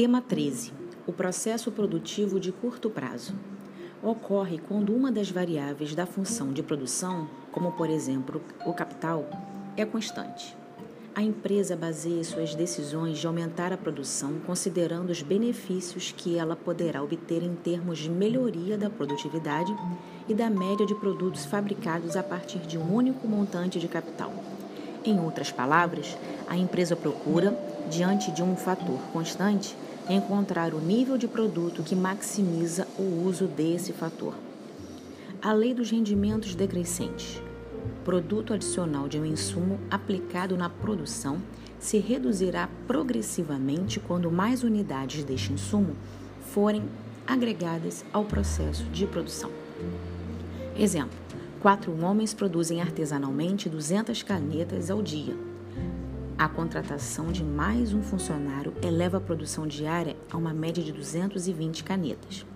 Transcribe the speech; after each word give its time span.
Tema 0.00 0.22
13. 0.22 0.72
O 1.06 1.12
processo 1.12 1.70
produtivo 1.70 2.40
de 2.40 2.50
curto 2.50 2.88
prazo. 2.88 3.34
Ocorre 4.02 4.58
quando 4.58 4.96
uma 4.96 5.12
das 5.12 5.30
variáveis 5.30 5.94
da 5.94 6.06
função 6.06 6.54
de 6.54 6.62
produção, 6.62 7.28
como 7.52 7.72
por 7.72 7.90
exemplo 7.90 8.40
o 8.64 8.72
capital, 8.72 9.28
é 9.76 9.84
constante. 9.84 10.56
A 11.14 11.20
empresa 11.20 11.76
baseia 11.76 12.24
suas 12.24 12.54
decisões 12.54 13.18
de 13.18 13.26
aumentar 13.26 13.74
a 13.74 13.76
produção 13.76 14.38
considerando 14.46 15.10
os 15.10 15.20
benefícios 15.20 16.14
que 16.16 16.38
ela 16.38 16.56
poderá 16.56 17.02
obter 17.02 17.42
em 17.42 17.54
termos 17.54 17.98
de 17.98 18.08
melhoria 18.08 18.78
da 18.78 18.88
produtividade 18.88 19.76
e 20.26 20.32
da 20.32 20.48
média 20.48 20.86
de 20.86 20.94
produtos 20.94 21.44
fabricados 21.44 22.16
a 22.16 22.22
partir 22.22 22.60
de 22.60 22.78
um 22.78 22.94
único 22.94 23.28
montante 23.28 23.78
de 23.78 23.86
capital. 23.86 24.32
Em 25.04 25.18
outras 25.18 25.50
palavras, 25.50 26.16
a 26.46 26.56
empresa 26.56 26.94
procura, 26.94 27.56
diante 27.88 28.30
de 28.30 28.42
um 28.42 28.54
fator 28.54 28.98
constante, 29.12 29.74
encontrar 30.08 30.74
o 30.74 30.80
nível 30.80 31.16
de 31.16 31.26
produto 31.26 31.82
que 31.82 31.96
maximiza 31.96 32.86
o 32.98 33.24
uso 33.24 33.46
desse 33.46 33.92
fator. 33.92 34.34
A 35.40 35.52
lei 35.52 35.72
dos 35.72 35.90
rendimentos 35.90 36.54
decrescentes. 36.54 37.40
Produto 38.04 38.52
adicional 38.52 39.08
de 39.08 39.18
um 39.18 39.24
insumo 39.24 39.78
aplicado 39.90 40.56
na 40.56 40.68
produção 40.68 41.40
se 41.78 41.98
reduzirá 41.98 42.68
progressivamente 42.86 43.98
quando 43.98 44.30
mais 44.30 44.62
unidades 44.62 45.24
deste 45.24 45.52
insumo 45.52 45.96
forem 46.52 46.82
agregadas 47.26 48.04
ao 48.12 48.24
processo 48.24 48.84
de 48.84 49.06
produção. 49.06 49.50
Exemplo: 50.76 51.16
quatro 51.60 51.96
homens 52.02 52.34
produzem 52.34 52.80
artesanalmente 52.80 53.68
200 53.68 54.22
canetas 54.22 54.90
ao 54.90 55.02
dia 55.02 55.36
a 56.40 56.48
contratação 56.48 57.30
de 57.30 57.44
mais 57.44 57.92
um 57.92 58.02
funcionário 58.02 58.72
eleva 58.82 59.18
a 59.18 59.20
produção 59.20 59.66
diária 59.66 60.16
a 60.30 60.38
uma 60.38 60.54
média 60.54 60.82
de 60.82 60.90
220 60.90 61.84
canetas. 61.84 62.46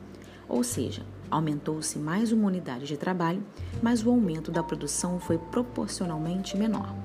Ou 0.48 0.64
seja, 0.64 1.02
aumentou-se 1.30 1.98
mais 1.98 2.32
uma 2.32 2.46
unidade 2.46 2.86
de 2.86 2.96
trabalho, 2.96 3.42
mas 3.82 4.02
o 4.02 4.08
aumento 4.08 4.50
da 4.50 4.62
produção 4.62 5.20
foi 5.20 5.36
proporcionalmente 5.36 6.56
menor. 6.56 6.96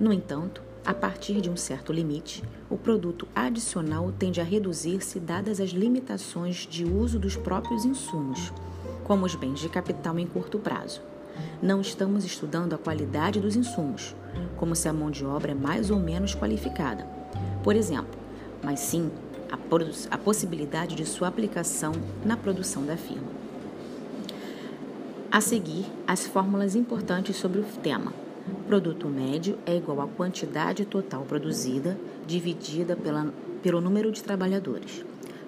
No 0.00 0.14
entanto, 0.14 0.62
a 0.82 0.94
partir 0.94 1.42
de 1.42 1.50
um 1.50 1.58
certo 1.58 1.92
limite, 1.92 2.42
o 2.70 2.78
produto 2.78 3.28
adicional 3.34 4.10
tende 4.18 4.40
a 4.40 4.44
reduzir-se 4.44 5.20
dadas 5.20 5.60
as 5.60 5.72
limitações 5.72 6.66
de 6.66 6.86
uso 6.86 7.18
dos 7.18 7.36
próprios 7.36 7.84
insumos, 7.84 8.50
como 9.06 9.24
os 9.24 9.36
bens 9.36 9.60
de 9.60 9.68
capital 9.68 10.18
em 10.18 10.26
curto 10.26 10.58
prazo. 10.58 11.00
Não 11.62 11.80
estamos 11.80 12.24
estudando 12.24 12.74
a 12.74 12.78
qualidade 12.78 13.38
dos 13.38 13.54
insumos, 13.54 14.16
como 14.56 14.74
se 14.74 14.88
a 14.88 14.92
mão 14.92 15.12
de 15.12 15.24
obra 15.24 15.52
é 15.52 15.54
mais 15.54 15.92
ou 15.92 16.00
menos 16.00 16.34
qualificada, 16.34 17.06
por 17.62 17.76
exemplo, 17.76 18.18
mas 18.64 18.80
sim 18.80 19.08
a, 19.48 20.14
a 20.14 20.18
possibilidade 20.18 20.96
de 20.96 21.06
sua 21.06 21.28
aplicação 21.28 21.92
na 22.24 22.36
produção 22.36 22.84
da 22.84 22.96
firma. 22.96 23.28
A 25.30 25.40
seguir, 25.40 25.86
as 26.04 26.26
fórmulas 26.26 26.74
importantes 26.74 27.36
sobre 27.36 27.60
o 27.60 27.64
tema. 27.80 28.12
Produto 28.66 29.06
médio 29.06 29.56
é 29.64 29.76
igual 29.76 30.00
à 30.00 30.08
quantidade 30.08 30.84
total 30.84 31.22
produzida 31.22 31.96
dividida 32.26 32.96
pela, 32.96 33.32
pelo 33.62 33.80
número 33.80 34.10
de 34.10 34.24
trabalhadores. 34.24 35.04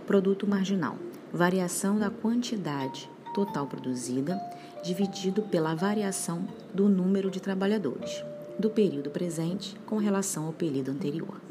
Produto 0.07 0.47
marginal, 0.47 0.97
variação 1.33 1.99
da 1.99 2.09
quantidade 2.09 3.11
total 3.39 3.69
produzida 3.69 4.37
dividido 4.83 5.43
pela 5.43 5.73
variação 5.73 6.45
do 6.75 6.89
número 6.89 7.31
de 7.31 7.39
trabalhadores 7.39 8.25
do 8.59 8.69
período 8.69 9.11
presente 9.11 9.77
com 9.87 9.97
relação 9.97 10.47
ao 10.47 10.53
período 10.53 10.91
anterior. 10.91 11.48